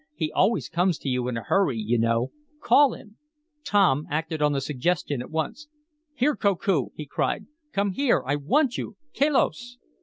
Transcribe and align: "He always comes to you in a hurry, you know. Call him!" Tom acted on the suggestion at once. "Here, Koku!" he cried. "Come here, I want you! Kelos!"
"He 0.15 0.31
always 0.31 0.67
comes 0.67 0.97
to 0.97 1.09
you 1.09 1.27
in 1.27 1.37
a 1.37 1.43
hurry, 1.43 1.77
you 1.77 1.99
know. 1.99 2.31
Call 2.59 2.95
him!" 2.95 3.17
Tom 3.63 4.07
acted 4.09 4.41
on 4.41 4.51
the 4.51 4.59
suggestion 4.59 5.21
at 5.21 5.29
once. 5.29 5.67
"Here, 6.15 6.35
Koku!" 6.35 6.87
he 6.95 7.05
cried. 7.05 7.45
"Come 7.71 7.91
here, 7.91 8.23
I 8.25 8.35
want 8.35 8.79
you! 8.79 8.97
Kelos!" 9.13 9.77